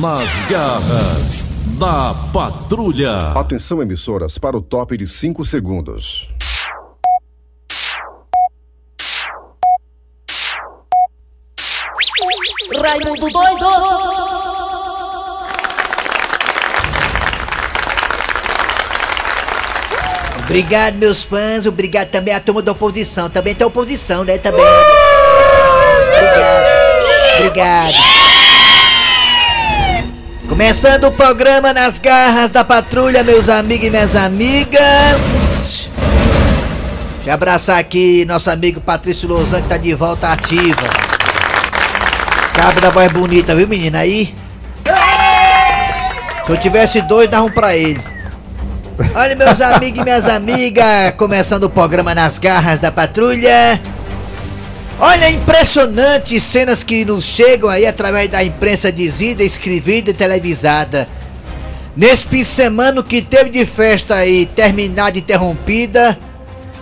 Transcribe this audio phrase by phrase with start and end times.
[0.00, 3.32] Nas garras da patrulha.
[3.32, 6.28] Atenção, emissoras, para o top de 5 segundos.
[12.82, 13.66] Raimundo doido!
[20.44, 21.66] Obrigado, meus fãs.
[21.66, 23.30] Obrigado também à turma da oposição.
[23.30, 24.38] Também tem oposição, né?
[24.38, 24.64] Também.
[26.16, 26.64] Obrigado.
[27.38, 28.13] Obrigado.
[30.54, 35.88] Começando o programa nas garras da patrulha, meus amigos e minhas amigas.
[37.16, 40.88] Deixa eu abraçar aqui nosso amigo Patrício Lozan, que tá de volta ativa.
[42.54, 43.98] Cabo da voz bonita, viu, menina?
[43.98, 44.32] Aí.
[46.46, 48.00] Se eu tivesse dois, dava um pra ele.
[49.12, 53.80] Olha, meus amigos e minhas amigas, começando o programa nas garras da patrulha.
[55.00, 61.08] Olha, impressionante cenas que nos chegam aí através da imprensa dizida, escrevida e televisada.
[61.96, 66.16] Nesse fim de semana que teve de festa aí, terminada interrompida,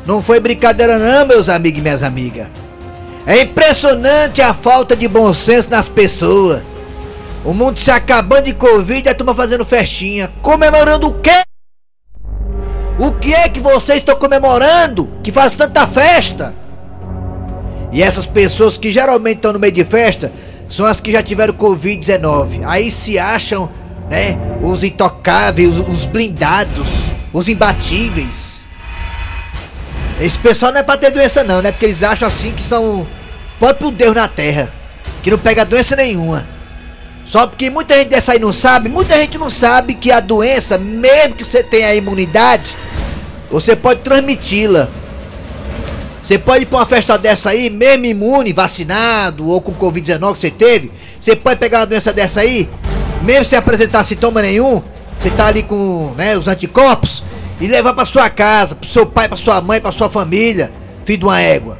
[0.07, 2.49] não foi brincadeira não, meus amigos e minhas amigas.
[3.27, 6.63] É impressionante a falta de bom senso nas pessoas.
[7.45, 10.31] O mundo se acabando de Covid e a turma fazendo festinha.
[10.43, 11.43] Comemorando o quê?
[12.99, 16.62] O que é que vocês estão comemorando que faz tanta festa?
[17.93, 20.33] E essas pessoas que geralmente estão no meio de festa
[20.67, 22.62] são as que já tiveram Covid-19.
[22.65, 23.71] Aí se acham,
[24.09, 26.89] né, os intocáveis, os, os blindados,
[27.33, 28.63] os imbatíveis.
[30.19, 31.70] Esse pessoal não é pra ter doença não, né?
[31.70, 33.07] Porque eles acham assim que são
[33.59, 34.73] próprio Deus na terra.
[35.23, 36.47] Que não pega doença nenhuma.
[37.25, 40.79] Só porque muita gente dessa aí não sabe, muita gente não sabe que a doença,
[40.79, 42.65] mesmo que você tenha a imunidade,
[43.51, 44.89] você pode transmiti-la.
[46.23, 50.41] Você pode ir pra uma festa dessa aí, mesmo imune, vacinado ou com Covid-19 que
[50.41, 52.69] você teve, você pode pegar uma doença dessa aí,
[53.23, 54.83] mesmo sem apresentar sintoma nenhum,
[55.20, 57.25] você tá ali com né, os anticorpos,
[57.61, 60.73] e levar pra sua casa, pro seu pai, pra sua mãe, pra sua família,
[61.05, 61.79] filho de uma égua.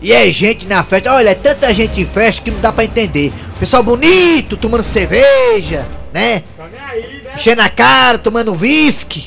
[0.00, 2.84] E é gente na festa, olha, é tanta gente em festa que não dá pra
[2.84, 3.32] entender.
[3.58, 6.42] Pessoal bonito, tomando cerveja, né?
[7.34, 9.26] Enchendo a cara, tomando whisky.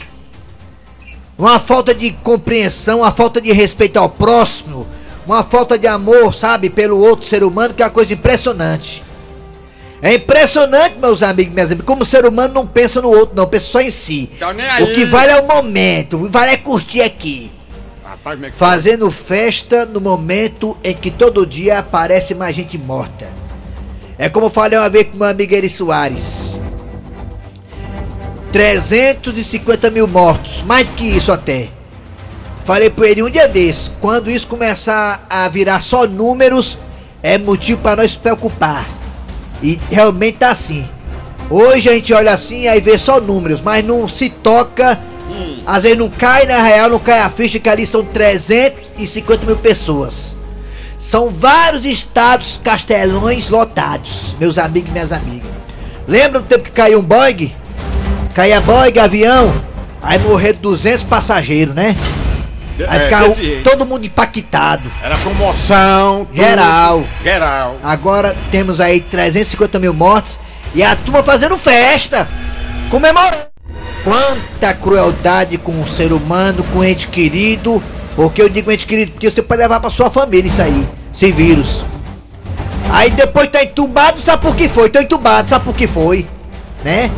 [1.37, 4.87] Uma falta de compreensão, uma falta de respeito ao próximo,
[5.25, 9.03] uma falta de amor, sabe, pelo outro ser humano, que é uma coisa impressionante.
[10.01, 13.47] É impressionante, meus amigos, minhas amigas, como o ser humano não pensa no outro, não,
[13.47, 14.29] pensa só em si.
[14.81, 17.51] O que vale é o momento, o que vale é curtir aqui.
[18.03, 23.27] Rapaz, é Fazendo festa no momento em que todo dia aparece mais gente morta.
[24.17, 26.56] É como eu falei uma vez com meu amigo Eri Soares.
[28.51, 31.69] 350 mil mortos, mais do que isso até.
[32.63, 36.77] Falei pra ele um dia desse, quando isso começar a virar só números,
[37.23, 38.87] é motivo para nós preocupar.
[39.61, 40.87] E realmente tá assim.
[41.49, 44.99] Hoje a gente olha assim aí vê só números, mas não se toca.
[45.65, 49.57] Às vezes não cai na real, não cai a ficha que ali são 350 mil
[49.57, 50.35] pessoas.
[50.99, 55.49] São vários estados castelões lotados, meus amigos e minhas amigas.
[56.07, 57.53] Lembra do tempo que caiu um Boeing?
[58.37, 59.51] Caía Boeing, avião,
[59.99, 61.95] aí morreram 200 passageiros, né?
[62.87, 64.83] Aí É, ficava todo mundo impactado.
[65.01, 66.27] Era promoção.
[66.31, 67.03] Geral.
[67.23, 67.77] Geral.
[67.81, 70.37] Agora temos aí 350 mil mortos
[70.75, 72.29] e a turma fazendo festa,
[72.91, 73.47] comemorando.
[74.03, 77.81] Quanta crueldade com o ser humano, com ente querido.
[78.15, 81.31] Porque eu digo ente querido, porque você pode levar pra sua família isso aí, sem
[81.31, 81.83] vírus.
[82.91, 84.91] Aí depois tá entubado, sabe por que foi?
[84.91, 86.27] Tô entubado, sabe por que foi?
[86.85, 87.09] Né?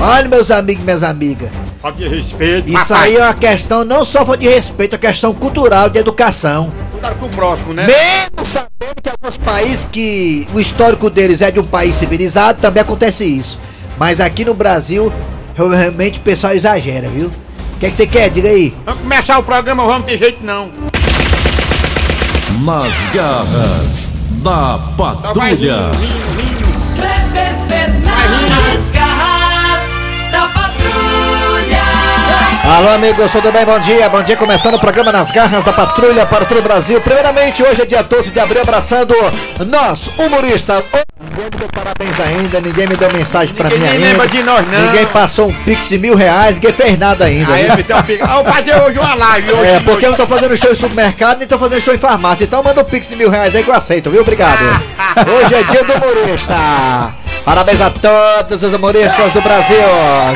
[0.00, 1.50] Olha, meus amigos e minhas amigas.
[1.80, 2.68] Falta de respeito.
[2.68, 3.08] Isso papai.
[3.08, 6.72] aí é uma questão não só de respeito, é questão cultural, de educação.
[6.90, 7.86] Cuidado com o próximo, né?
[7.86, 12.82] Mesmo sabendo que alguns países que o histórico deles é de um país civilizado, também
[12.82, 13.58] acontece isso.
[13.98, 15.12] Mas aqui no Brasil,
[15.54, 17.28] realmente o pessoal exagera, viu?
[17.28, 18.30] O que, é que você quer?
[18.30, 18.74] Diga aí.
[18.84, 20.70] Vamos começar o programa, vamos ter jeito não.
[22.64, 24.12] Nas garras
[24.42, 25.90] da rindo, patrulha.
[32.66, 33.64] Alô, amigos, tudo bem?
[33.64, 34.36] Bom dia, bom dia.
[34.36, 37.00] Começando o programa Nas Garras da Patrulha para todo o Brasil.
[37.00, 39.14] Primeiramente, hoje é dia 12 de abril, abraçando
[39.66, 40.82] nós, humoristas.
[41.20, 44.06] Ninguém me deu parabéns ainda, ninguém me deu mensagem pra Ninguém mim ainda.
[44.06, 44.80] lembra de nós, não.
[44.86, 47.52] Ninguém passou um pix de mil reais, ninguém fez nada ainda.
[47.52, 48.24] Aí um pico.
[48.26, 49.52] Ah, eu fazer hoje uma live.
[49.52, 51.98] Hoje É, porque eu não tô fazendo show em supermercado, nem tô fazendo show em
[51.98, 52.44] farmácia.
[52.44, 54.22] Então manda um pix de mil reais aí que eu aceito, viu?
[54.22, 54.58] Obrigado.
[55.28, 56.54] Hoje é dia do humorista.
[57.44, 59.76] Parabéns a todos os humoristas do Brasil,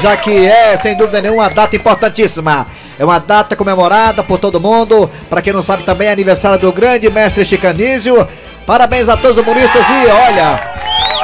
[0.02, 2.66] já que é, sem dúvida nenhuma, uma data importantíssima.
[2.99, 5.10] É uma data comemorada por todo mundo.
[5.31, 8.28] Pra quem não sabe, também é aniversário do grande mestre Chicanísio.
[8.66, 10.60] Parabéns a todos os humoristas e olha,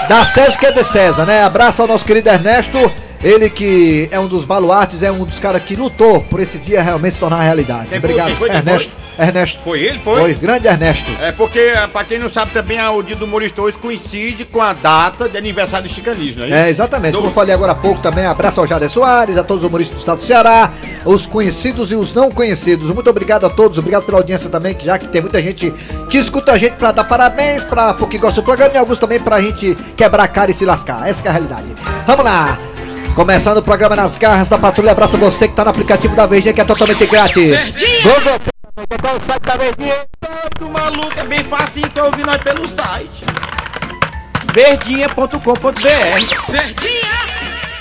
[0.08, 1.42] Da César que é de César, né?
[1.44, 2.90] Abraço ao nosso querido Ernesto.
[3.24, 6.82] Ele que é um dos baluartes, é um dos caras que lutou por esse dia
[6.82, 7.88] realmente se tornar realidade.
[7.88, 8.10] Quem foi?
[8.10, 8.48] Obrigado, foi?
[8.50, 8.92] Quem Ernesto.
[9.18, 9.60] Ernesto.
[9.64, 9.98] Foi ele?
[9.98, 10.20] Foi?
[10.20, 11.10] Foi, grande Ernesto.
[11.22, 14.74] É porque, pra quem não sabe também, o dia do humorista hoje coincide com a
[14.74, 16.66] data de aniversário de Chicanismo, não é?
[16.66, 17.14] É, exatamente.
[17.14, 19.96] Como eu falei agora há pouco também, abraço ao Jader Soares, a todos os humoristas
[19.96, 20.70] do estado do Ceará,
[21.06, 22.90] os conhecidos e os não conhecidos.
[22.90, 25.72] Muito obrigado a todos, obrigado pela audiência também, que já que tem muita gente
[26.10, 29.18] que escuta a gente pra dar parabéns, pra, porque gosta do programa e alguns também
[29.18, 31.08] pra gente quebrar a cara e se lascar.
[31.08, 31.64] Essa que é a realidade.
[32.06, 32.73] Vamos lá!
[33.14, 36.52] Começando o programa nas garras da patrulha, abraço você que tá no aplicativo da Verdinha,
[36.52, 37.72] que é totalmente grátis.
[38.02, 38.40] Google,
[39.00, 39.94] qual o site da Verdinha?
[40.58, 43.24] Todo maluco é bem fácil, então ouvir nós pelo site.
[44.52, 45.38] verdinha.com.br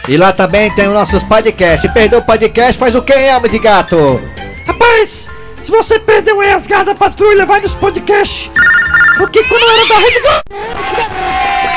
[0.07, 1.91] E lá também tem os nossos podcasts.
[1.91, 4.21] Perdeu o podcast, faz o que, alma de gato?
[4.67, 5.27] Rapaz,
[5.63, 8.51] se você perdeu aí as garras da patrulha, vai nos podcasts.
[9.17, 11.72] Porque quando era da Rede Globo.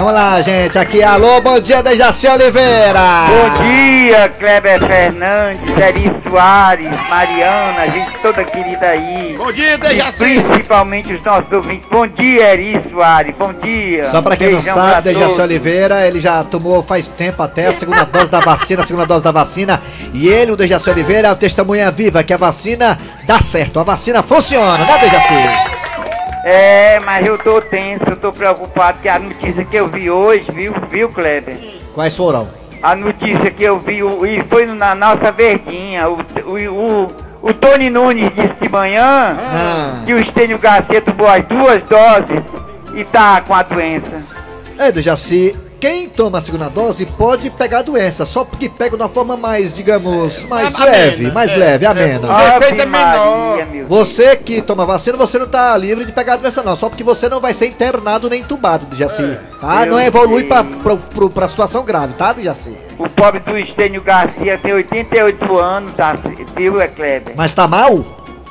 [0.00, 0.78] Vamos lá, gente.
[0.78, 3.26] Aqui, alô, bom dia, Dejaci Oliveira.
[3.28, 9.36] Bom dia, Kleber Fernandes, Eri Soares, Mariana, gente toda querida aí.
[9.36, 10.40] Bom dia, E Dejaci.
[10.40, 11.86] principalmente os nossos ouvintes.
[11.90, 14.10] Bom dia, Eri Soares, bom dia.
[14.10, 15.38] Só pra quem não Beijão sabe, pra Dejaci todos.
[15.38, 19.22] Oliveira, ele já tomou faz tempo até a segunda dose da vacina, a segunda dose
[19.22, 19.82] da vacina.
[20.14, 23.82] E ele, o Dejaci Oliveira, é o testemunha viva que a vacina dá certo, a
[23.82, 25.80] vacina funciona, né, Dejaci?
[26.44, 30.46] É, mas eu tô tenso, eu tô preocupado que a notícia que eu vi hoje,
[30.52, 31.58] viu, viu, Kleber?
[31.94, 32.48] Quais foram?
[32.82, 36.16] A notícia que eu vi, o- e foi na nossa verdinha, o,
[36.46, 37.06] o, o,
[37.42, 40.02] o Tony Nunes disse de manhã Ah.
[40.06, 42.42] que o Estênio Garcia tomou as duas doses
[42.94, 44.22] e tá com a doença.
[44.78, 49.02] É, Dejaci, quem toma a segunda dose pode pegar a doença, só porque pega de
[49.02, 52.28] uma forma mais, digamos, mais amena, leve, mais é, leve, é, amena.
[52.28, 53.58] O efeito é menor.
[53.88, 57.02] Você que toma vacina, você não tá livre de pegar a doença não, só porque
[57.02, 59.38] você não vai ser internado nem entubado, Dejaci.
[59.58, 59.86] Tá?
[59.86, 60.48] Eu Não evolui sei.
[60.48, 62.76] pra, pra, pra, pra situação grave, tá, Dejaci?
[62.98, 66.14] O pobre do Estênio Garcia tem 88 anos, tá,
[66.56, 67.32] viu, é Kleber?
[67.34, 68.04] Mas tá mal?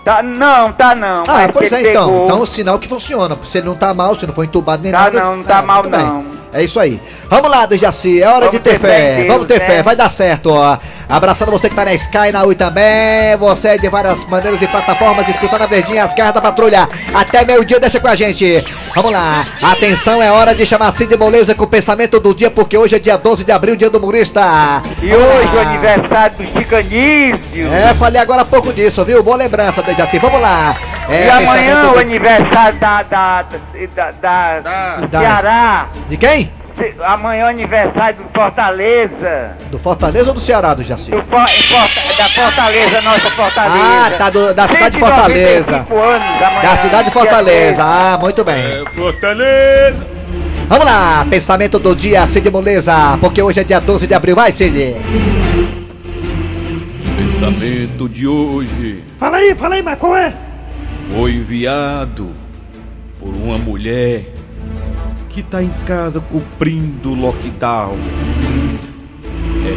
[0.03, 1.23] Tá, não, tá não.
[1.27, 2.07] Ah, pois é, então.
[2.07, 2.23] pegou.
[2.25, 3.37] Então, o sinal que funciona.
[3.45, 5.19] Se ele não tá mal, se não foi entubado nem Tá nada.
[5.19, 6.25] não, não tá ah, mal não.
[6.51, 6.99] É isso aí.
[7.29, 8.21] Vamos lá, Dejaci.
[8.21, 9.65] É hora Vamos de ter ter fé Deus, Vamos ter né?
[9.67, 9.83] fé.
[9.83, 10.77] Vai dar certo, ó.
[11.07, 13.35] Abraçando você que tá na Sky, na Ui também.
[13.39, 16.87] Você é de várias maneiras e plataformas, escutando a verdinha, as garras da patrulha.
[17.13, 18.63] Até meio-dia, deixa com a gente.
[18.95, 19.45] Vamos lá.
[19.61, 22.99] Atenção, é hora de chamar Cid Moleza com o pensamento do dia, porque hoje é
[22.99, 24.81] dia 12 de abril, dia do humorista.
[25.01, 25.61] E hoje o lá.
[25.61, 27.67] aniversário do Chicanísio.
[27.73, 29.23] É, falei agora há pouco disso, viu?
[29.23, 30.19] Boa lembrança, Dejaci.
[30.19, 30.75] Vamos lá.
[31.09, 35.87] É, e amanhã pensamento o aniversário da, da, da, da, Da- do da- Ceará.
[36.07, 36.51] De quem?
[37.03, 39.51] Amanhã é o aniversário do Fortaleza.
[39.69, 41.11] Do Fortaleza ou do Ceará, do Jaci?
[41.11, 43.75] Do For- Forta- da Fortaleza, nossa Fortaleza.
[43.83, 45.63] Ah, tá do- da cidade de Fortaleza.
[45.85, 47.83] 195 anos amanhã, Da cidade de Fortaleza.
[47.83, 48.55] Ah, muito bem.
[48.55, 50.07] É, Fortaleza.
[50.69, 54.35] Vamos lá, pensamento do dia, Cid Moleza, porque hoje é dia 12 de abril.
[54.35, 54.95] Vai, Cid.
[57.17, 60.33] Pensamento de hoje Fala aí, fala aí, mas qual é?
[61.11, 62.29] Foi enviado
[63.19, 64.33] por uma mulher
[65.29, 67.97] que tá em casa cumprindo o lockdown.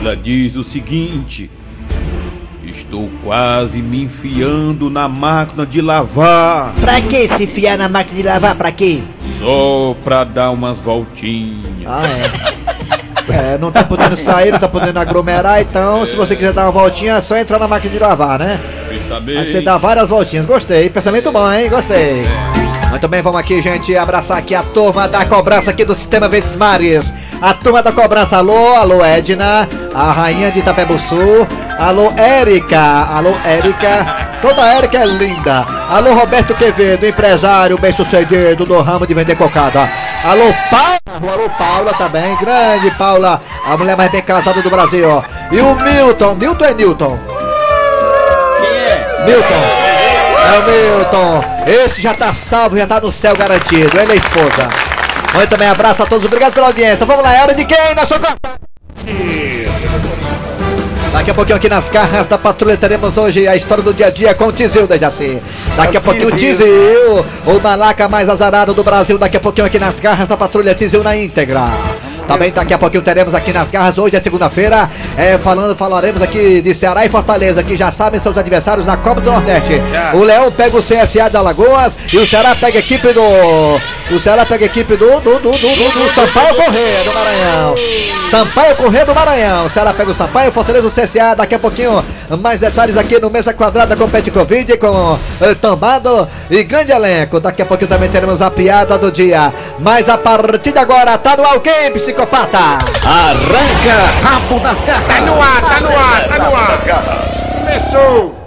[0.00, 1.50] Ela diz o seguinte:
[2.62, 8.22] Estou quase me enfiando na máquina de lavar Pra que se enfiar na máquina de
[8.22, 8.54] lavar?
[8.54, 9.02] Pra quê?
[9.42, 11.84] só pra dar umas voltinhas.
[11.84, 13.54] Ah, é.
[13.54, 16.72] É, não tá podendo sair, não tá podendo aglomerar, então se você quiser dar uma
[16.72, 18.60] voltinha, é só entrar na máquina de lavar, né?
[19.12, 19.52] Aí Perfeitamente.
[19.52, 20.46] você dá várias voltinhas.
[20.46, 21.68] Gostei, pensamento bom, hein?
[21.68, 22.22] Gostei.
[22.90, 26.56] Mas também vamos aqui, gente, abraçar aqui a turma da cobrança aqui do Sistema Verdes
[26.56, 27.12] Mares.
[27.40, 31.46] A turma da cobrança, alô, alô, Edna, a rainha de Itapebuçu.
[31.78, 34.28] Alô, Érica, alô, Érica.
[34.42, 35.64] Toda Érica é linda.
[35.88, 39.88] Alô, Roberto Quevedo, empresário bem sucedido do ramo de vender cocada.
[40.22, 45.08] Alô, Paula, alô, Paula também, grande Paula, a mulher mais bem casada do Brasil.
[45.50, 47.31] E o Milton, Milton é Newton.
[49.24, 49.62] Milton!
[50.44, 51.44] É o Milton!
[51.66, 53.98] Esse já tá salvo, já tá no céu garantido.
[53.98, 54.68] Ele é a esposa.
[55.38, 57.06] Oi, também abraço a todos, obrigado pela audiência.
[57.06, 57.94] Vamos lá, é hora de quem?
[57.94, 58.18] Na sua?
[61.12, 64.10] Daqui a pouquinho aqui nas carras da patrulha teremos hoje a história do dia a
[64.10, 65.40] dia com o Tizil da Jaci.
[65.76, 66.66] Daqui a pouquinho o Tizil,
[67.46, 69.18] o malaca mais azarado do Brasil.
[69.18, 71.64] Daqui a pouquinho aqui nas garras da patrulha Tizil na íntegra.
[72.26, 76.62] Também daqui a pouquinho teremos aqui nas garras, hoje é segunda-feira, é, falando, falaremos aqui
[76.62, 79.80] de Ceará e Fortaleza, que já sabem seus adversários na Copa do Nordeste.
[80.14, 83.22] O Leão pega o CSA de Alagoas e o Ceará pega a equipe do
[84.10, 87.74] O Ceará pega a equipe do, do, do, do, do, do Sampaio Correia do Maranhão.
[88.30, 89.66] Sampaio Correia do Maranhão.
[89.66, 91.34] O Ceará pega o Sampaio, Fortaleza o CSA.
[91.34, 92.04] Daqui a pouquinho,
[92.40, 97.40] mais detalhes aqui no Mesa Quadrada com Pet Covid, com eh, Tambado e grande elenco.
[97.40, 99.52] Daqui a pouquinho também teremos a piada do dia.
[99.78, 102.58] Mas a partir de agora, tá no alguém, psicopata.
[103.04, 105.06] Arranca rabo das garras.
[105.06, 106.78] Tá no ar, tá no ar, tá no ar.
[107.58, 108.41] Começou.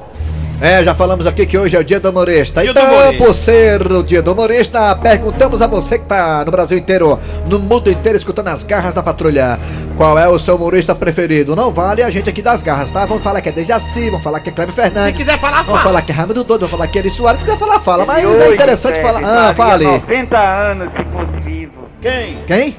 [0.61, 2.61] É, já falamos aqui que hoje é o dia do humorista.
[2.61, 3.25] Dia do então, humorista.
[3.25, 7.59] por ser o dia do humorista, perguntamos a você que tá no Brasil inteiro, no
[7.59, 9.59] mundo inteiro, escutando as garras da patrulha.
[9.97, 11.55] Qual é o seu humorista preferido?
[11.55, 13.05] Não vale a gente aqui das garras, tá?
[13.05, 15.17] Vamos falar que é Dejaci, vamos falar que é Cleber Se Fernandes.
[15.17, 15.83] quiser falar, Vamos fala.
[15.83, 18.23] falar que é Raimundo Doido, vamos falar que é Eri Soares, quiser falar, fala, mas
[18.25, 19.49] é interessante Fred, falar.
[19.49, 19.85] Ah, fale.
[19.85, 21.73] 90 anos se fosse vivo.
[22.01, 22.37] Quem?
[22.47, 22.77] Quem?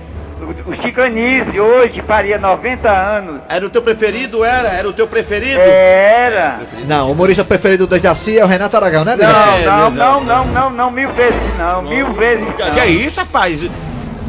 [0.66, 3.40] O, Chicanise hoje faria 90 anos.
[3.48, 4.68] Era o teu preferido, era?
[4.68, 5.60] Era o teu preferido?
[5.60, 6.60] Era.
[6.88, 9.16] Não, o humorista preferido do Dejaci é o Renato Aragão, né?
[9.16, 12.44] Não, É, não, não, não, não, não, mil vezes não, mil vezes
[12.74, 13.60] Que é isso, rapaz?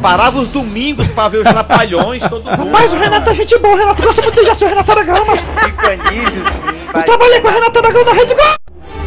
[0.02, 2.70] Parava os domingos pra ver os trapalhões, todo mundo.
[2.72, 5.26] Mas o Renato é gente boa, o Renato gosta muito de Jaci, o Renato Aragão,
[5.26, 6.88] mas Chicanise, sim.
[6.94, 8.58] eu trabalhei com o Renato Aragão na Rede Globo.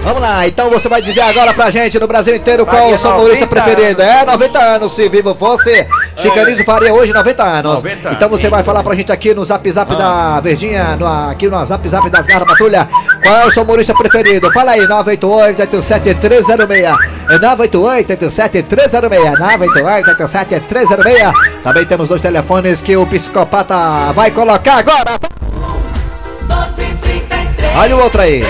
[0.03, 3.11] Vamos lá, então você vai dizer agora pra gente no Brasil inteiro qual o seu
[3.11, 4.03] humorista 90 preferido.
[4.03, 5.87] É, 90 anos, se vivo fosse.
[6.21, 7.75] Chicanizo faria hoje 90 anos.
[7.77, 11.49] 90 então você vai falar pra gente aqui no zap zap da Verdinha, no, aqui
[11.49, 12.89] no zap zap das garras patrulha.
[13.23, 14.51] Qual é o seu humorista preferido?
[14.53, 16.83] Fala aí, 988 87 306.
[16.83, 19.39] É 988 87 306.
[19.39, 21.33] 988 87 306.
[21.63, 25.19] Também temos dois telefones que o psicopata vai colocar agora.
[25.41, 28.45] 1233 Olha o outro aí.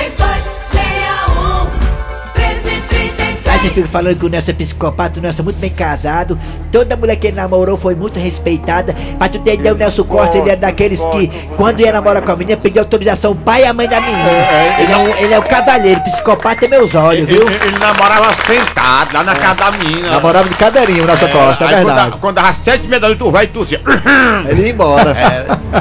[3.60, 5.70] 1333 A gente fica falando que o Nelson é psicopata, o Nelson é muito bem
[5.70, 6.38] casado.
[6.72, 8.94] Toda mulher que ele namorou foi muito respeitada.
[9.18, 12.32] Pra tu ter ideia, o Nelson Costa, ele é daqueles que, quando ia namorar com
[12.32, 14.30] a menina, pedia autorização o pai e a mãe da menina.
[14.78, 17.46] Ele é, um, ele é o cavaleiro, psicopata é meus olhos, Ele, viu?
[17.48, 20.10] ele- ele namorava sentado lá na casa da mina.
[20.10, 22.10] Namorava de cadeirinho o Nelson Costa, é quando, verdade.
[22.12, 23.80] dá- quando dava sete meia da noite, tu vai e tossia.
[24.48, 25.14] Ele ia embora.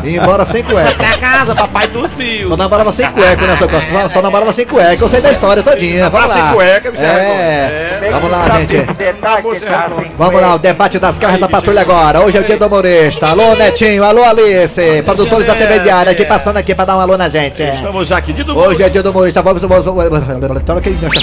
[0.03, 0.91] Ia embora sem cueca.
[0.95, 2.47] Pra casa, papai tossiu.
[2.49, 3.91] Só namorava sem cueca o Nelson Costa.
[3.91, 5.03] Só, só namorava sem cueca.
[5.03, 6.09] Eu sei da história todinha.
[6.09, 6.33] Vamos lá.
[6.35, 7.68] sem cueca, bicho, É.
[7.69, 8.09] é.
[8.11, 8.77] Vamos lá, gente.
[9.19, 12.21] tá assim, Vamos lá, o debate das garras da patrulha agora.
[12.21, 13.27] Hoje é o dia do humorista.
[13.27, 14.03] Alô, Netinho.
[14.03, 15.01] Alô, Alice.
[15.03, 17.63] Produtores da TV Diária aqui passando aqui pra dar um alô na gente.
[17.63, 18.67] Estamos aqui de domingo.
[18.67, 19.41] Hoje é dia do humorista.
[19.41, 20.09] Vamos, vamos, vamos.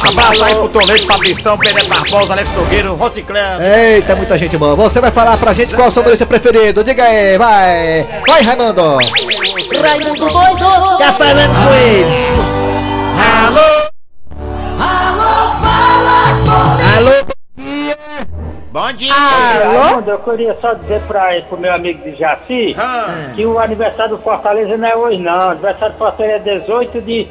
[0.08, 3.60] Abraço aí pro Toledo, Fabrição, Pelé Barbosa, Alex Nogueiro, Roticler.
[3.60, 4.74] Eita, muita gente boa.
[4.74, 6.82] Você vai falar pra gente qual é o seu humorista preferido.
[6.84, 8.06] Diga aí, vai.
[8.26, 8.98] Vai, Raimundo.
[9.82, 12.56] Raimundo doido Tá falando com ele.
[13.46, 13.85] Alô,
[16.96, 17.10] Alô,
[18.72, 19.12] Bom dia.
[19.12, 24.16] Raimundo, eu queria só dizer para pro meu amigo de Jaci Ah, que o aniversário
[24.16, 25.36] do Fortaleza não é hoje não.
[25.36, 27.28] O aniversário do Fortaleza é 18 de,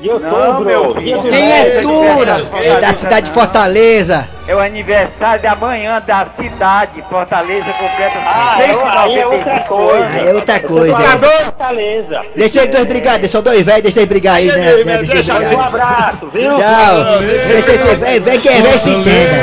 [0.00, 0.60] de outubro.
[0.64, 1.22] meu filho.
[1.24, 2.44] Quem é Tura?
[2.62, 4.28] é da cidade de Fortaleza.
[4.48, 7.02] É o aniversário da manhã da cidade.
[7.10, 10.06] Fortaleza completa Ah, eu- aí é outra coisa.
[10.18, 10.96] Aí é outra coisa.
[10.96, 12.20] Fortaleza.
[12.36, 14.54] Deixa eles dois brigar, deixa os dois velhos, deixa eles brigar aí, né?
[14.56, 15.54] né, Deixa eles deixa- brigar.
[15.54, 16.50] Um abraço, viu?
[16.50, 17.18] Tchau.
[17.48, 19.36] Deixa esse velho, vem que é velho se entenda.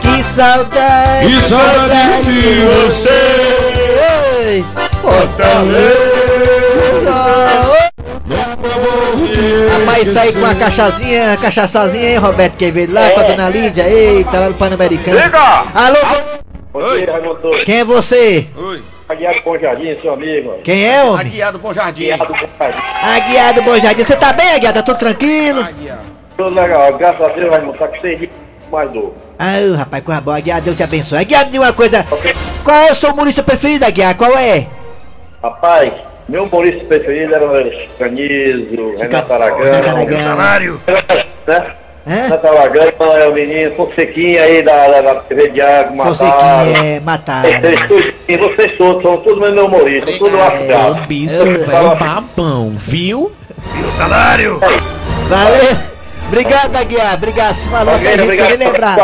[0.00, 4.64] Que saudade, que saudade de você.
[5.02, 6.09] Fortaleza.
[9.50, 14.48] Rapaz, sair com uma cachaçinha, cachaçazinha, hein, Roberto Quevedo, lá pra Dona Lídia, eita, lá
[14.48, 15.18] no Pan-Americano.
[15.74, 15.98] Alô,
[16.74, 17.04] Oi.
[17.04, 17.50] dia, Raimundo.
[17.64, 18.46] quem é você?
[18.56, 18.82] Oi.
[19.08, 20.54] Aguiado Bom Jardim, seu amigo.
[20.62, 21.26] Quem é, homem?
[21.26, 22.10] Aguiado Bom Jardim.
[22.12, 22.78] Aguiado Bom Jardim.
[23.02, 24.04] Aguiado Bom Jardim.
[24.04, 24.74] Você tá bem, Aguiado?
[24.74, 25.60] Tá tudo tranquilo?
[25.62, 26.00] Aguiado.
[26.36, 27.76] Tudo legal, graças a Deus, Raimundo.
[27.76, 28.30] Tá com seis dias
[28.70, 29.14] mais novo.
[29.36, 30.36] Ah, rapaz, coisa boa.
[30.36, 31.18] Aguiar, Deus te abençoe.
[31.18, 32.06] Aguiar, me diga uma coisa.
[32.62, 34.14] Qual é o seu humorista preferido, Aguiar?
[34.16, 34.66] Qual é?
[35.42, 35.92] Rapaz,
[36.30, 39.58] meu humorista preferido era o Canizo, Renato Aragão.
[39.62, 40.80] Renato Aragão.
[41.46, 41.66] Né?
[42.06, 42.14] Hã?
[42.24, 46.14] Renato Aragão é o menino Fonsequinha aí da, da, da TV Diago, mataram.
[46.14, 47.50] Fonsequinha, é, mataram.
[47.50, 51.06] Vocês, todos- e vocês todos, são todos meu humorista, tudo lascado.
[51.06, 53.32] Bicho, Eu- velho, babão, viu?
[55.28, 55.76] Valeu.
[56.28, 57.14] Obrigado, Aguiar.
[57.14, 57.54] Obrigado.
[57.54, 58.96] Se falou que a gente Obrigado, queria lembrar.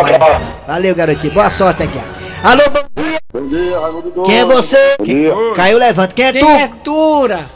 [0.66, 1.32] Valeu, garotinho.
[1.32, 2.04] Boa sorte, Aguiar.
[2.42, 3.18] Alô, bom dia.
[3.32, 4.22] Bom dia, Raimundo.
[4.24, 4.96] Quem é você?
[5.02, 5.32] dia.
[5.54, 6.14] Caiu, levanta.
[6.14, 6.38] Quem é tu?
[6.38, 7.46] Quem é Tura?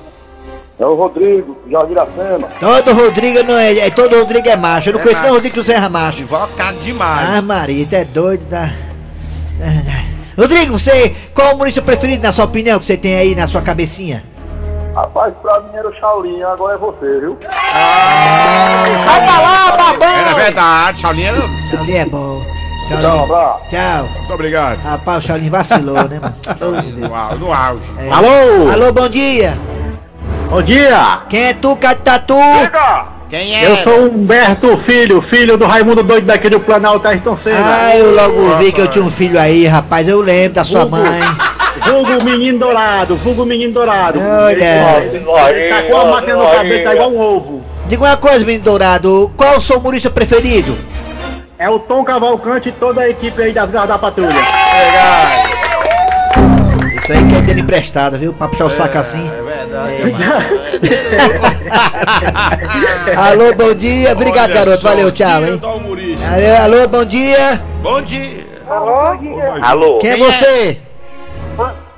[0.79, 2.49] É o Rodrigo, Jardim Iracema.
[2.59, 3.91] Todo Rodrigo não é, é.
[3.91, 4.89] Todo Rodrigo é macho.
[4.89, 5.43] Eu não É conheço nem macho.
[5.45, 6.23] Rodrigo Serra macho.
[6.23, 7.29] Invocado demais.
[7.29, 8.73] Ah, Maria, tu é doido da.
[10.39, 11.15] Rodrigo, você.
[11.35, 14.25] Qual é o humorista preferido, na sua opinião, que você tem aí na sua cabecinha?
[14.95, 17.39] Rapaz, pra mim era o Shaolin, agora é você, viu?
[18.99, 20.09] Sai pra lá, babão!
[20.09, 21.43] Era verdade, Paulinho era...
[21.71, 22.40] Shaolin é bom.
[22.99, 23.61] Tchau, abraço.
[23.71, 24.09] Tchau.
[24.19, 24.79] Muito obrigado.
[24.83, 26.35] Rapaz, o Shaolin vacilou, né, mano?
[26.61, 27.01] Oh.
[27.01, 27.83] No, au- no auge.
[28.11, 28.71] Alô?
[28.73, 29.57] Alô, bom dia.
[30.49, 31.17] Bom dia!
[31.29, 32.35] Quem é tu, Catatu?
[33.29, 33.67] Quem é?
[33.71, 37.57] Eu sou o Humberto Filho, filho do Raimundo Doido daqui do Planalto Ayrton Senna.
[37.65, 40.09] Ah, eu logo vi que eu tinha um filho aí, rapaz.
[40.09, 41.21] Eu lembro da sua mãe.
[41.89, 44.19] Vulgo Menino Dourado, vulgo Menino Dourado.
[44.21, 45.05] Olha.
[45.05, 47.65] Ele tá com a máquina no cabelo, tá igual um ovo.
[47.87, 49.33] Diga uma coisa, menino dourado.
[49.37, 50.77] Qual o seu humorista preferido?
[51.61, 54.31] É o Tom Cavalcante e toda a equipe aí das garras da patrulha.
[56.97, 58.33] Isso aí que é dinheiro emprestado, viu?
[58.33, 59.31] Pra puxar o saco assim.
[59.31, 59.95] É verdade.
[63.29, 64.13] Alô, bom dia.
[64.13, 64.83] Obrigado, Olha garoto.
[64.83, 65.61] Valeu, tchau, hein?
[65.63, 67.63] Alô, alô, bom dia.
[67.83, 68.47] Bom dia.
[69.61, 69.99] Alô?
[69.99, 70.33] Quem é Quem é?
[70.33, 70.79] você?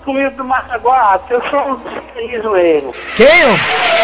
[0.04, 2.92] Comigo do Maranguá, eu sou um zoeiro.
[3.14, 3.28] Quem?
[3.46, 4.02] ó?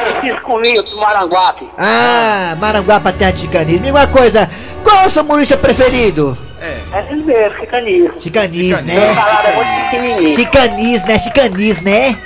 [0.00, 1.68] Francisco comigo do Maranguape.
[1.78, 3.80] Ah, Maranguapa, terra de chicanismo.
[3.80, 4.48] Me diga uma coisa.
[4.82, 6.36] Qual é o seu humorista preferido?
[6.60, 8.14] É ele mesmo, fica nisso.
[8.20, 8.94] Chicanis, O né?
[8.96, 10.34] é.
[10.34, 11.18] Chicanis, né?
[11.18, 12.18] Chicanis, né?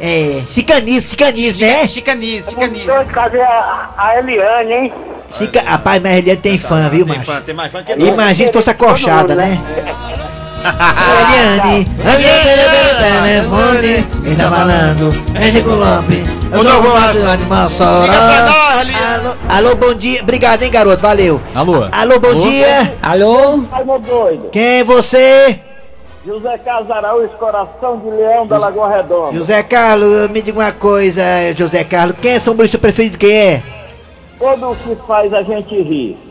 [0.00, 1.88] É, chicanis, chicanis, né?
[1.88, 2.86] Chicanice, Muito chicanice.
[2.86, 4.92] doido fazer a, a Eliane, hein?
[5.28, 5.60] Chica...
[5.62, 7.26] Rapaz, mas ele tem fã, viu, Tem macho?
[7.26, 9.60] fã, tem mais fã que Imagina se fosse acochada, né?
[11.18, 11.84] Eliane,
[12.98, 15.14] telefone, quem tá falando?
[15.34, 16.38] É Chico Lopes.
[16.50, 18.02] Eu o de Mossoró.
[18.02, 19.26] Liga pra nós, Eliane.
[19.26, 20.22] Alô, alô, bom dia.
[20.22, 21.02] Obrigado, hein, garoto.
[21.02, 21.40] Valeu.
[21.54, 21.88] Alô?
[21.90, 22.94] Alô, bom dia.
[23.02, 23.64] Alô?
[24.52, 25.60] Quem é você?
[26.26, 29.36] José Carlos Araújo, coração de leão da Lagoa Redonda.
[29.36, 31.22] José Carlos, me diga uma coisa,
[31.56, 32.16] José Carlos.
[32.20, 33.16] Quem é seu humorista preferido?
[33.16, 33.62] Quem é?
[34.38, 36.27] Todo o que faz a gente rir.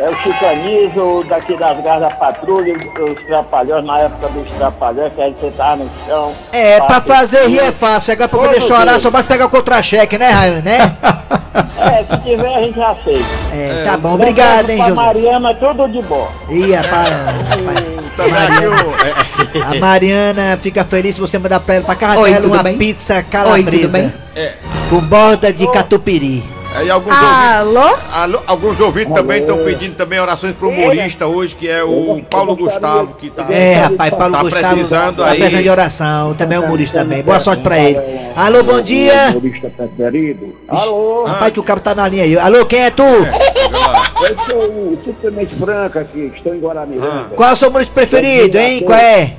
[0.00, 5.20] É o Chicanizo, daqui das garras da patrulha, os trapalhões, na época dos trapalhões, que
[5.20, 6.32] a gente sentava no chão.
[6.52, 8.12] É, pra fazer rir é fácil.
[8.12, 8.98] Agora pra poder chorar dia.
[9.00, 10.96] só basta pegar o contra-cheque, né, Raio, né?
[11.80, 13.24] É, se tiver a gente já fez.
[13.52, 14.14] É, tá bom.
[14.14, 14.90] Obrigado, hein, José.
[14.92, 16.28] Mariana, tudo de bom.
[16.48, 17.84] Ih, rapaz, rapaz.
[18.16, 19.64] Também aqui o.
[19.64, 22.76] A Mariana fica feliz se você mandar pra ela pra casa Oi, dela uma bem?
[22.78, 23.70] pizza Oi, calabresa.
[23.70, 24.12] tudo bem?
[24.36, 24.52] É.
[24.90, 26.57] Com borda de catupiry.
[26.74, 27.34] Aí alguns ouvintes.
[27.56, 27.96] Alô?
[28.12, 32.54] Alô, alguns ouvintes também estão pedindo também orações pro humorista hoje, que é o Paulo
[32.54, 33.46] Gustavo, que tá.
[33.50, 34.74] É, rapaz, Paulo Tá Gustavo.
[34.74, 35.38] precisando tá aí.
[35.38, 36.34] precisando de oração.
[36.34, 37.22] Também é humorista também.
[37.22, 37.98] Boa sorte pra ele.
[38.36, 39.30] Alô, bom dia.
[39.30, 40.54] Humorista preferido.
[40.68, 42.38] Alô, Ah, Rapaz, o cabo tá na linha aí.
[42.38, 43.02] Alô, quem é tu?
[44.28, 47.30] eu sou o Simplesmente Franca aqui, estou em Guaramiranga.
[47.34, 48.82] Qual é o seu humorista preferido, hein?
[48.84, 49.32] Qual é?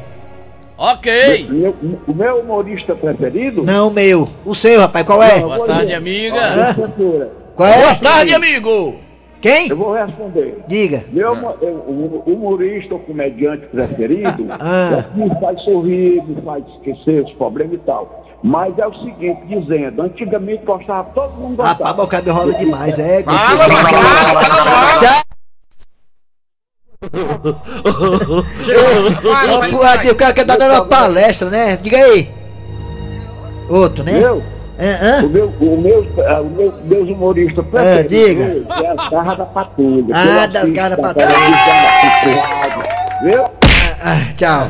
[0.82, 1.48] Ok.
[1.50, 1.76] Meu-
[2.08, 3.64] o meu humorista preferido?
[3.64, 4.30] Não, o meu.
[4.46, 5.40] O seu, rapaz, qual é?
[5.42, 6.74] Boa tarde, amiga.
[7.54, 7.82] Qual é?
[7.82, 8.96] Boa tarde, amigo.
[9.42, 9.68] Quem?
[9.70, 10.58] Eu vou responder.
[10.68, 11.04] Diga.
[11.12, 15.06] Meu eu- humorista ou comediante preferido Ah.
[15.14, 18.26] é me faz sorrir, me faz esquecer os problemas e tal.
[18.42, 22.04] Mas é o seguinte, dizendo, antigamente gostava, todo mundo Rapaz, gostava.
[22.04, 23.22] o cabelo rola demais, é.
[23.24, 25.22] Fala, fala, fala, Tchau.
[25.22, 25.29] Ô, pô,
[30.12, 31.78] o cara quer dar dando uma palestra, né?
[31.82, 32.30] Diga aí.
[33.70, 34.14] Outro, né?
[34.14, 34.44] Meu,
[34.80, 35.24] É, hã?
[35.26, 38.44] o meu, o meu, ah, o meu, meus humoristas Ah, diga.
[38.84, 40.08] é as garras da patrulha.
[40.14, 41.30] Ah, das garras da patrulha.
[43.24, 43.44] Viu?
[44.02, 44.68] Ah, tchau.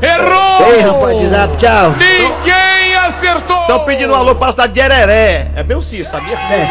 [0.00, 0.68] Errou!
[0.68, 1.90] Ei, rapaz, WhatsApp, tchau.
[1.98, 3.60] Ninguém acertou!
[3.62, 5.48] Estão pedindo um alô para a cidade de Ereré.
[5.56, 6.36] É bem o Cis, sabia?
[6.36, 6.64] É,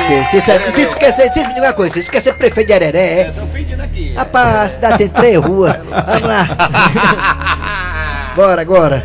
[1.60, 3.28] uma coisa, se tu quer ser prefeito de Areré, é?
[3.28, 3.73] Estão pedindo aqui.
[4.16, 5.76] Rapaz, a cidade tem três ruas.
[5.78, 6.48] Vamos lá.
[8.36, 9.04] Bora, agora.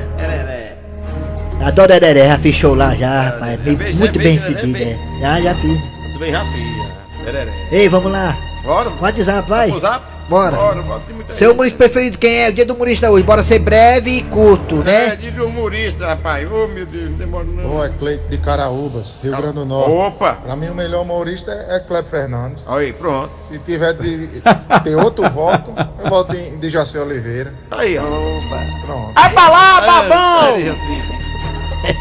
[1.65, 3.61] Adoro Areré, já fiz show lá já, rapaz.
[3.63, 5.21] Me- fez, muito já bem já recebido, é.
[5.21, 5.79] Já, já fiz.
[5.81, 6.87] Tudo bem, Rafinha.
[7.27, 7.53] Ereré.
[7.73, 8.37] Ei, vamos lá.
[8.65, 8.91] Bora?
[9.01, 9.71] WhatsApp, vai.
[9.81, 10.05] Zap?
[10.29, 10.57] Bora.
[10.57, 11.01] Bora, bora.
[11.07, 12.49] Tem muita Seu humorista preferido quem é?
[12.51, 13.25] O dia do humorista hoje.
[13.25, 15.17] Bora ser breve e curto, É, né?
[15.17, 16.51] diz o humorista, rapaz.
[16.51, 17.63] Ô, meu Deus, não demora não.
[17.69, 19.91] Bom, é Cleito de Caraúbas, Rio Grande do Norte.
[19.91, 20.35] Opa!
[20.35, 22.63] Pra mim, o melhor humorista é é Cleber Fernandes.
[22.69, 23.31] Aí, pronto.
[23.39, 24.43] Se tiver de
[24.85, 27.55] ter outro voto, eu voto em Dejaci Oliveira.
[27.71, 28.03] Tá aí, ó.
[28.03, 29.15] Pronto.
[29.15, 30.55] Vai pra lá, babão.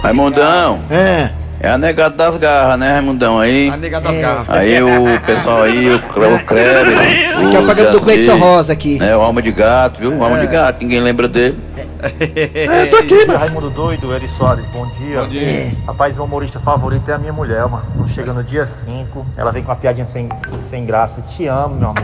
[0.02, 1.32] Raimundão, É.
[1.60, 3.40] é a negada das garras, né, Raimundão?
[3.40, 4.22] Aí, A nega das É.
[4.22, 4.50] garras.
[4.50, 6.00] aí o pessoal aí, o, o
[6.46, 6.98] Kleber,
[7.38, 9.00] Aqui é o programa do Cleiton Rosa aqui.
[9.00, 10.14] né, o Alma de Gato, viu?
[10.16, 11.58] O Alma de Gato, ninguém lembra dele.
[12.00, 13.40] Eu tô aqui, mano.
[13.40, 15.22] Raimundo Doido, Eri Soares, bom dia.
[15.22, 15.42] Bom dia.
[15.42, 15.72] É.
[15.88, 17.84] Rapaz, meu humorista favorito é a minha mulher, mano.
[18.08, 20.30] Chega no dia 5, ela vem com uma piadinha sem,
[20.62, 21.22] sem graça.
[21.24, 22.04] Te amo, meu amor.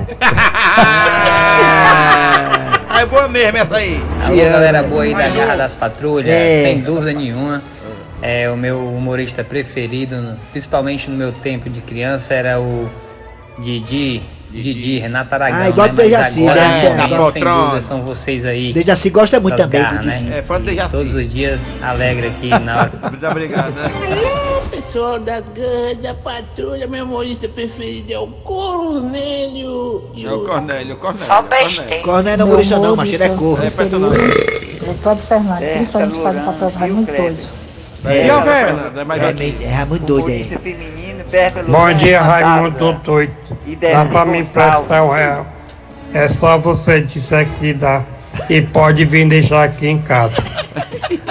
[2.89, 4.03] Ah, é boa mesmo essa aí.
[4.19, 4.51] Te amo.
[4.51, 6.63] galera boa aí da Garra das Patrulhas, É.
[6.63, 7.61] sem dúvida nenhuma.
[8.25, 12.89] É o meu humorista preferido, principalmente no meu tempo de criança, era o
[13.59, 15.59] Didi, Didi, Renato Aragão.
[15.59, 15.93] Ah, igual né?
[15.93, 16.95] do Dejaci, agora, né?
[16.95, 17.31] Capotão.
[17.31, 18.71] sem dúvida, são vocês aí.
[18.71, 20.37] Dejaci gosta muito também do garras, né?
[20.37, 20.95] É fã do Dejaci.
[20.95, 22.91] Todos os dias alegre aqui na hora.
[23.11, 23.91] Muito obrigado, né?
[24.71, 30.09] Pessoal da Garra da Patrulha, meu humorista preferido é o Cornélio.
[30.15, 31.27] É o Cornélio, o Cornélio.
[31.27, 32.03] Só o Cornélio.
[32.03, 33.65] Corné não é humorista não, mas ele é corno.
[33.65, 34.25] É personagem.
[34.25, 37.62] É Cláudio Fernandes, principalmente faz o papel do Raimundo Doido.
[38.05, 41.63] É, E a Fernanda, é é, meio- é muito doido, é.
[41.67, 42.21] Bom dia.
[42.21, 43.33] Raimundo Doido.
[43.81, 45.47] Dá pra me emprestar o real.
[46.13, 48.03] É só você dizer que dá.
[48.49, 50.43] E pode vir deixar aqui em casa.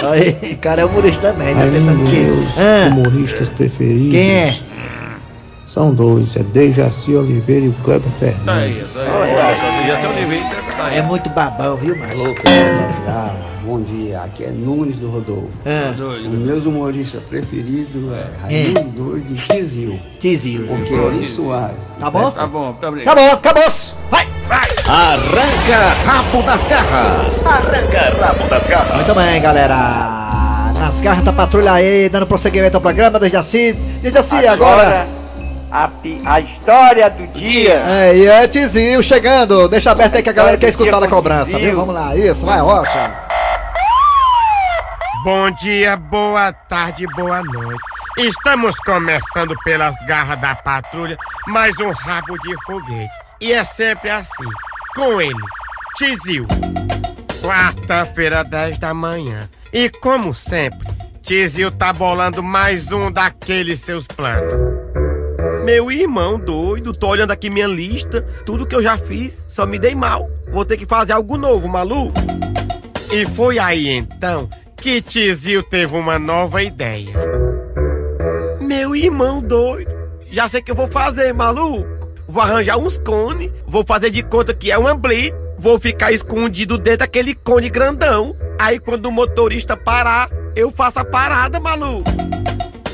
[0.09, 2.25] Aí, cara é humorista também, tá pensando que.
[2.57, 4.11] Ah, humoristas preferidos.
[4.11, 4.55] Quem é?
[5.73, 8.95] São dois, é Dejaci Oliveira e o Kleber Fernandes.
[10.95, 12.35] é muito babão, viu, mano?
[13.07, 13.33] Ah,
[13.65, 15.49] bom dia, aqui é Nunes do Rodolfo.
[15.65, 15.95] Ah.
[16.27, 19.99] O meu humorista preferido é Raimundo Doido e Tizil.
[20.19, 20.67] Tizil.
[20.67, 21.75] Porque Eri Soares.
[21.99, 22.29] Tá bom?
[22.29, 23.01] Tá bom, tá bem.
[23.01, 23.63] Acabou, acabou!
[24.11, 24.27] Vai!
[24.87, 27.45] Arranca rabo das garras.
[27.47, 28.95] Arranca rabo das garras.
[28.95, 30.71] Muito bem, galera.
[30.79, 33.73] Nas garras da patrulha aí, dando prosseguimento ao programa, desde assim.
[34.03, 35.22] Desde assim, agora.
[35.73, 35.89] A,
[36.25, 37.81] a história do dia.
[37.87, 39.67] É, e é Tizil chegando.
[39.67, 41.75] Deixa aberto aí que a galera quer escutar dia a cobrança, viu?
[41.75, 43.11] Vamos lá, isso, vai, Rocha.
[45.23, 47.81] Bom dia, boa tarde, boa noite.
[48.19, 53.09] Estamos começando pelas garras da patrulha, mais um rabo de foguete.
[53.41, 54.49] E é sempre assim,
[54.93, 55.33] com ele,
[55.97, 56.45] Tizil.
[57.41, 59.49] Quarta-feira, 10 da manhã.
[59.73, 60.87] E como sempre,
[61.23, 64.61] Tizil tá bolando mais um daqueles seus planos.
[65.63, 69.79] Meu irmão doido, tô olhando aqui minha lista, tudo que eu já fiz, só me
[69.79, 70.29] dei mal.
[70.51, 72.19] Vou ter que fazer algo novo, maluco.
[73.13, 77.13] E foi aí então que Tizil teve uma nova ideia.
[78.59, 79.89] Meu irmão doido,
[80.29, 81.87] já sei o que eu vou fazer, maluco.
[82.27, 86.77] Vou arranjar uns cones, vou fazer de conta que é uma blitz, vou ficar escondido
[86.77, 88.35] dentro daquele cone grandão.
[88.59, 92.11] Aí quando o motorista parar, eu faço a parada, maluco.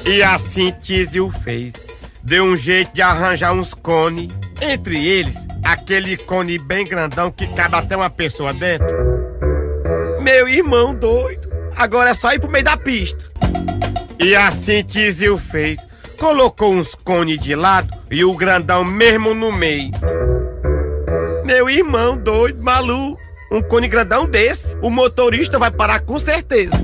[0.05, 1.88] E assim Tizil fez.
[2.29, 4.29] Deu um jeito de arranjar uns cones.
[4.61, 8.85] Entre eles, aquele cone bem grandão que cabe até uma pessoa dentro.
[10.21, 11.49] Meu irmão doido.
[11.75, 13.25] Agora é só ir pro meio da pista.
[14.19, 15.79] E assim Tizil fez.
[16.19, 19.89] Colocou uns cones de lado e o grandão mesmo no meio.
[21.43, 23.19] Meu irmão doido, maluco.
[23.51, 26.77] Um cone grandão desse, o motorista vai parar com certeza.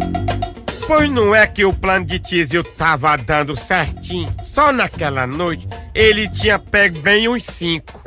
[0.88, 4.34] Pois não é que o plano de Tizil tava dando certinho?
[4.44, 8.02] Só naquela noite ele tinha pego bem uns cinco.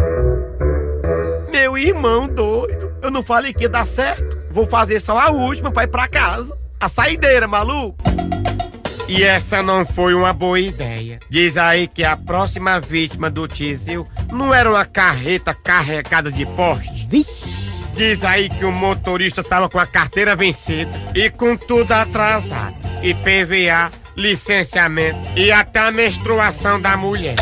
[1.50, 4.38] Meu irmão doido, eu não falei que ia dar certo.
[4.50, 6.56] Vou fazer só a última pra ir pra casa.
[6.78, 7.98] A saideira, maluco.
[9.08, 11.18] E essa não foi uma boa ideia.
[11.28, 17.08] Diz aí que a próxima vítima do Tizil não era uma carreta carregada de poste.
[17.98, 22.76] Diz aí que o motorista tava com a carteira vencida e com tudo atrasado.
[23.02, 27.34] IPVA, licenciamento e até a menstruação da mulher.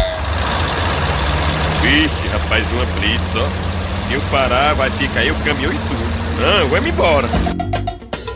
[1.83, 4.09] Vixe, rapaz, uma blitz, ó.
[4.09, 6.41] Se eu parar, vai ter cair o caminhão e tudo.
[6.41, 7.29] Não, vamos embora.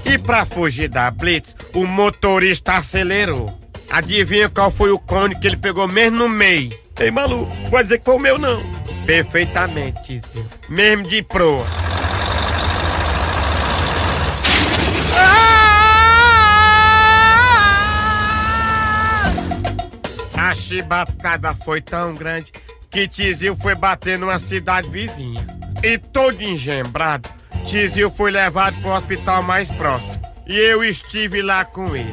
[0.04, 3.58] E pra fugir da blitz, o motorista acelerou.
[3.88, 6.78] Adivinha qual foi o cone que ele pegou mesmo no meio?
[6.98, 8.62] Ei, maluco, pode dizer que foi o meu não.
[9.06, 10.44] Perfeitamente, Tizio.
[10.68, 11.66] Mesmo de proa.
[20.50, 22.50] A chibatada foi tão grande
[22.90, 25.46] que Tizil foi bater numa cidade vizinha.
[25.80, 27.28] E todo engembrado,
[27.64, 30.20] Tizil foi levado para o hospital mais próximo.
[30.48, 32.12] E eu estive lá com ele.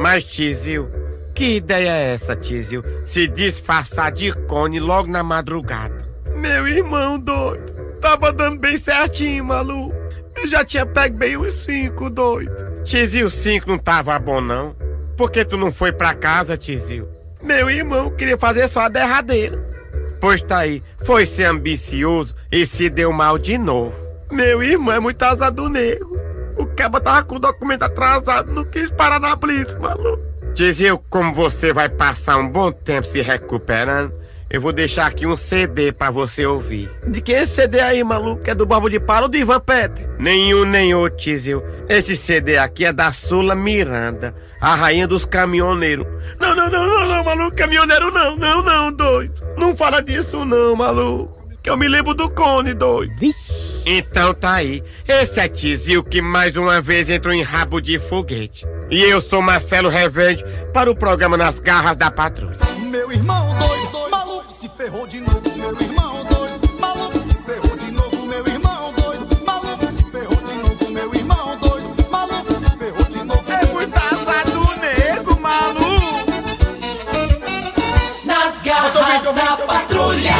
[0.00, 0.88] Mas Tizil,
[1.34, 2.84] que ideia é essa, Tizil?
[3.04, 6.06] Se disfarçar de cone logo na madrugada.
[6.36, 9.92] Meu irmão doido, tava dando bem certinho, maluco.
[10.36, 12.84] Eu já tinha pego bem os cinco, doido.
[12.84, 14.86] Tizil, cinco não tava bom, não.
[15.16, 17.08] Por que tu não foi pra casa, Tizil?
[17.42, 19.58] Meu irmão queria fazer só a derradeira.
[20.20, 23.96] Pois tá aí, foi ser ambicioso e se deu mal de novo.
[24.30, 26.18] Meu irmão é muito azar do nego.
[26.56, 30.22] O caba tava com o documento atrasado, não quis parar na blitz, maluco.
[30.54, 34.12] Tizil, como você vai passar um bom tempo se recuperando,
[34.48, 36.90] eu vou deixar aqui um CD pra você ouvir.
[37.06, 38.48] De que esse CD aí, maluco?
[38.48, 40.08] É do Bobo de Palo ou do Ivan Peter?
[40.18, 41.62] Nenhum nem outro, Tizil.
[41.88, 46.06] Esse CD aqui é da Sula Miranda, a rainha dos caminhoneiros.
[46.40, 49.34] Não, não, não, não, não, maluco, caminhoneiro não, não, não, doido.
[49.56, 51.36] Não fala disso não, maluco.
[51.62, 53.12] Que eu me lembro do Cone, doido.
[53.84, 54.82] Então tá aí.
[55.06, 58.64] Esse é Tizil que mais uma vez entrou em rabo de foguete.
[58.90, 62.56] E eu sou Marcelo Revende para o programa Nas Garras da Patrulha.
[62.88, 65.35] Meu irmão doido, maluco se ferrou de novo.
[79.32, 80.34] Da patrulha.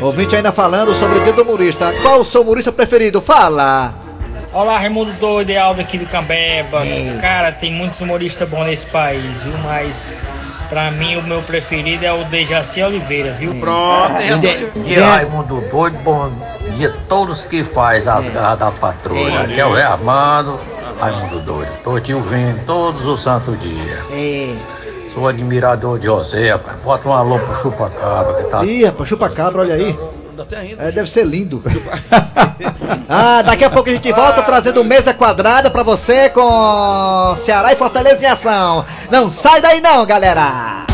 [0.00, 1.92] Ouvinte ainda falando sobre o dia do humorista.
[2.02, 3.20] Qual o seu humorista preferido?
[3.20, 3.94] Fala!
[4.52, 6.82] Olá, Raimundo Doido e Aldo aqui do Cambeba.
[7.20, 9.54] Cara, tem muitos humoristas bons nesse país, viu?
[9.64, 10.14] Mas
[10.72, 13.54] Pra mim, o meu preferido é o Dejaci Oliveira, viu?
[13.56, 14.22] Pronto,
[14.82, 16.32] Dia Raimundo Doido, bom
[16.76, 19.42] dia a todos que faz as garras da patrulha.
[19.42, 20.58] Aqui é o Rei Armando,
[20.98, 21.70] Raimundo Doido.
[21.84, 24.00] Tô te ouvindo todos os santos dias.
[25.12, 26.78] Sou admirador de você, rapaz.
[26.82, 28.64] Bota um alô pro chupa-cabra que tá...
[28.64, 29.98] Ih, rapaz, chupa-cabra, olha aí.
[30.78, 31.62] É, deve ser lindo.
[33.08, 37.76] ah, daqui a pouco a gente volta trazendo mesa quadrada pra você com Ceará e
[37.76, 38.84] Fortaleza em ação.
[39.10, 40.86] Não sai daí não, galera.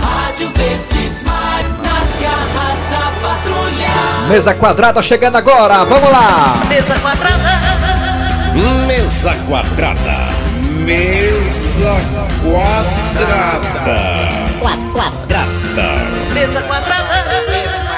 [0.00, 4.28] Rádio Verdes Mar, nas garras da patrulha.
[4.28, 6.62] Mesa quadrada chegando agora, vamos lá.
[6.68, 7.62] Mesa quadrada.
[8.86, 10.32] Mesa quadrada.
[10.84, 11.31] Mesa
[12.42, 13.98] quadrada.
[14.60, 15.46] Quadrada.
[16.32, 17.12] Mesa quadrada.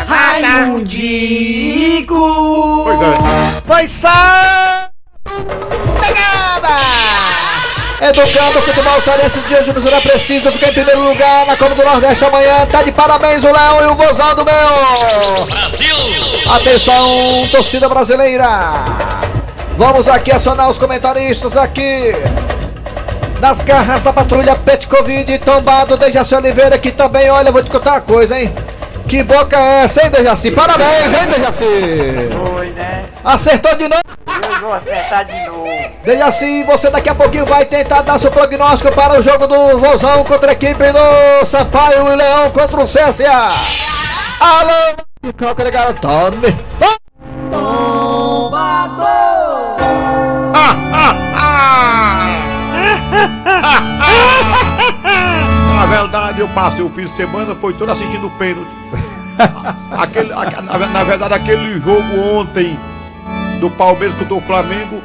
[0.06, 1.24] Raimundico.
[2.84, 3.62] Pois é.
[3.64, 4.90] Vai sair.
[6.00, 6.68] Pegada.
[8.00, 11.84] Educando o futebol cearense de hoje, será preciso ficar em primeiro lugar na Copa do
[11.84, 12.66] Nordeste amanhã.
[12.66, 15.46] Tá de parabéns o Léo e o Gozão do meu.
[15.46, 15.96] Brasil.
[16.54, 18.46] Atenção, torcida brasileira.
[19.76, 22.14] Vamos aqui acionar os comentaristas aqui.
[23.44, 28.00] Nas garras da patrulha Petkovid, tombado Dejaci Oliveira, que também, olha, vou te contar uma
[28.00, 28.50] coisa, hein?
[29.06, 30.50] Que boca é essa, hein, Dejaci?
[30.50, 32.30] Parabéns, hein, Dejaci?
[32.42, 33.04] Foi, né?
[33.22, 34.02] Acertou de novo?
[34.26, 35.66] Eu vou acertar de novo.
[36.06, 40.24] Dejaci, você daqui a pouquinho vai tentar dar seu prognóstico para o jogo do Vozão
[40.24, 43.56] contra a equipe do Sampaio e Leão contra o CSA.
[44.40, 44.96] Alô,
[45.38, 46.00] qual garoto?
[46.00, 46.56] Tome.
[47.50, 47.93] Na
[56.34, 58.70] verdade, eu passei o fim de semana, foi todo assistindo o pênalti.
[59.90, 62.78] aquele, a- na, na verdade, aquele jogo ontem
[63.60, 65.02] do Palmeiras contra o Flamengo,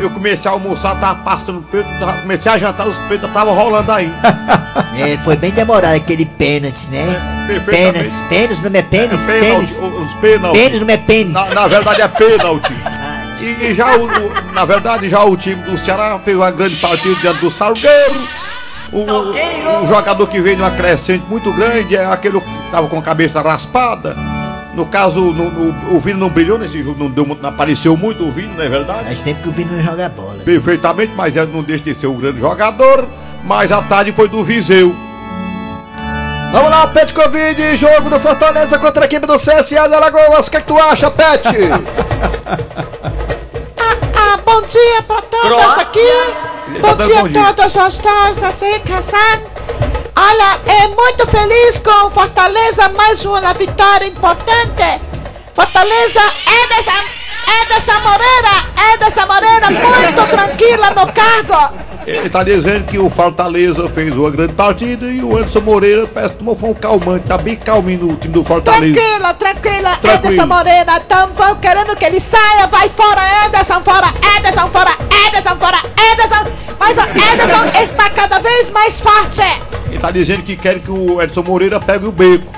[0.00, 3.90] eu comecei a almoçar, tava passando pênalti, tava- comecei a jantar, os pênaltis estavam rolando
[3.92, 4.10] aí.
[4.94, 7.44] É, foi bem demorado aquele pênalti, né?
[7.46, 8.10] perfeitamente.
[8.28, 8.82] Pênalti, pênalti, não é?
[8.82, 9.70] Pênalti, Pênis.
[10.00, 10.62] os pênaltis.
[10.62, 11.32] Pênis não é pênis.
[11.32, 12.72] Na, na verdade é pênalti.
[13.42, 17.16] E, e já o- na verdade já o time do Ceará fez uma grande partida
[17.16, 18.20] diante do Salgueiro.
[18.92, 22.98] O, o- o jogador que veio numa crescente muito grande é aquele que estava com
[22.98, 24.14] a cabeça raspada.
[24.74, 27.96] No caso, no- no- o Vini não brilhou nesse jogo, não, deu, muito- não apareceu
[27.96, 29.04] muito o Vini, não é verdade?
[29.04, 30.38] Faz tempo que o Vini não joga bola.
[30.44, 33.06] Perfeitamente, mas ele não deixa de ser um grande jogador.
[33.44, 34.94] Mas a tarde foi do Viseu.
[36.52, 40.46] Vamos lá, Pet Covid, jogo do Fortaleza contra a equipe do CSA de Alagoas.
[40.46, 41.48] O que, é que tu acha, Pet?
[44.14, 45.82] Ah, bom dia pra todos Croácia.
[45.82, 46.51] aqui.
[46.80, 49.50] Tá Bom dia a todos os dois aqui, casando.
[50.16, 55.00] Olha, é muito feliz com Fortaleza, mais uma vitória importante.
[55.54, 61.91] Fortaleza é dessa, é dessa Moreira, é dessa Moreira, muito tranquila no cargo.
[62.06, 66.32] Ele está dizendo que o Fortaleza fez uma grande partida e o Anderson Moreira parece
[66.32, 68.92] que tomou foi um calmante, tá bem calminho no time do Fortaleza.
[68.92, 70.34] Tranquila, tranquila, Tranquilo.
[70.34, 74.90] Ederson Moreira, estamos querendo que ele saia, vai fora, Ederson fora, Ederson fora,
[75.28, 75.78] Ederson fora,
[76.12, 79.40] Ederson, mas o Ederson está cada vez mais forte.
[79.86, 82.52] Ele está dizendo que quer que o Edson Moreira pegue o beco.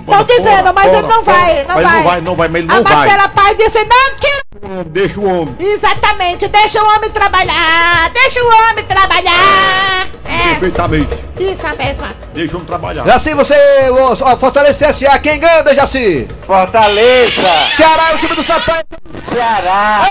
[0.00, 1.96] Estão dizendo, mas ele não vai, não mas vai.
[1.96, 2.94] não vai, não vai, mas ele A não vai.
[2.94, 4.49] Marcela Paz disse, não tira.
[4.90, 5.54] Deixa o homem.
[5.58, 10.06] Exatamente, deixa o homem trabalhar, deixa o homem trabalhar.
[10.24, 11.14] É, Perfeitamente.
[11.38, 12.06] isso mesmo.
[12.34, 13.06] Deixa o homem trabalhar.
[13.06, 13.54] Jaci, você,
[13.90, 16.28] ó, Fortaleza CSA, quem ganha, Jaci?
[16.46, 17.68] Fortaleza.
[17.70, 18.84] Ceará é o time do Sampaio.
[19.32, 20.08] Ceará.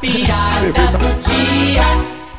[0.00, 1.82] Piada do dia.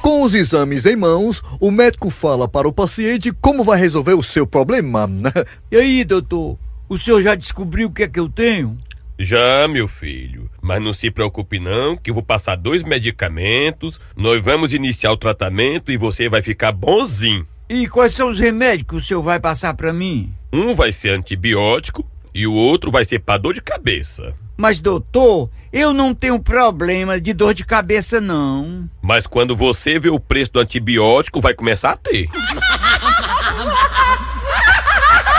[0.01, 4.23] Com os exames em mãos, o médico fala para o paciente como vai resolver o
[4.23, 5.09] seu problema.
[5.71, 6.57] E aí, doutor?
[6.89, 8.77] O senhor já descobriu o que é que eu tenho?
[9.23, 10.49] Já, meu filho.
[10.61, 15.17] Mas não se preocupe não, que eu vou passar dois medicamentos, nós vamos iniciar o
[15.17, 17.47] tratamento e você vai ficar bonzinho.
[17.69, 20.31] E quais são os remédios que o senhor vai passar pra mim?
[20.51, 24.35] Um vai ser antibiótico e o outro vai ser para dor de cabeça.
[24.55, 28.87] Mas, doutor, eu não tenho problema de dor de cabeça, não.
[29.01, 32.27] Mas quando você vê o preço do antibiótico, vai começar a ter.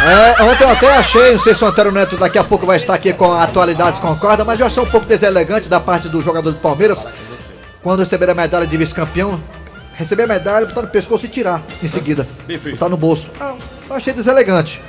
[0.07, 2.77] É, ontem eu até achei, não sei se o Antero Neto daqui a pouco vai
[2.77, 6.53] estar aqui com atualidades concorda, mas eu achei um pouco deselegante da parte do jogador
[6.53, 7.07] do Palmeiras
[7.83, 9.41] quando receber a medalha de vice-campeão,
[9.95, 12.27] receber a medalha, botar no pescoço e tirar em seguida.
[12.73, 13.31] Botar no bolso.
[13.41, 13.55] Ah,
[13.89, 14.83] eu achei deselegante.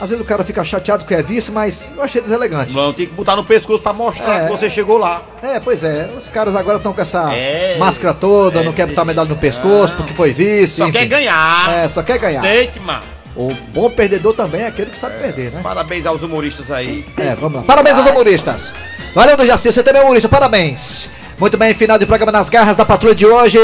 [0.00, 2.72] Às vezes o cara fica chateado que é vice, mas eu achei deselegante.
[2.74, 4.44] Não, tem que botar no pescoço pra mostrar É.
[4.46, 5.22] que você chegou lá.
[5.42, 6.10] É, pois é.
[6.18, 7.76] Os caras agora estão com essa É.
[7.78, 10.76] máscara toda, não quer botar a medalha no pescoço porque foi vice.
[10.78, 10.92] Só enfim.
[10.98, 11.70] quer ganhar.
[11.72, 12.40] É, só quer ganhar.
[12.40, 13.02] Aceite, mano.
[13.36, 15.60] O bom perdedor também é aquele que sabe perder, né?
[15.62, 17.04] Parabéns aos humoristas aí.
[17.16, 17.62] É, vamos lá.
[17.64, 18.72] Parabéns aos humoristas.
[19.14, 21.08] Valeu, do Jaci, você também é humorista, parabéns.
[21.38, 23.58] Muito bem, final de programa nas garras da patrulha de hoje.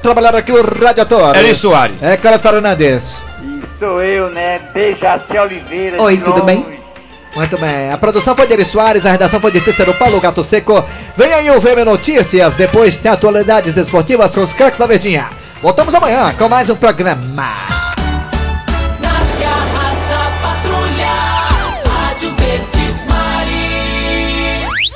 [0.00, 1.36] Trabalharam aqui o Radiator.
[1.36, 2.02] Eri Soares.
[2.02, 3.16] É, Cléber Fernandes.
[3.42, 4.58] E sou eu, né?
[4.72, 6.00] Dejaci Oliveira.
[6.02, 6.46] Oi, de tudo longe.
[6.46, 6.82] bem?
[7.34, 10.44] Muito bem, a produção foi de Eri Soares, a redação foi de Cícero Paulo Gato
[10.44, 10.84] Seco.
[11.16, 15.30] Vem aí o VM Notícias, depois tem atualidades esportivas com os craques da Verdinha.
[15.62, 17.22] Voltamos amanhã com mais um programa.